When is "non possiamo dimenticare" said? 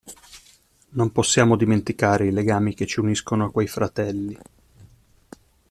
0.93-2.25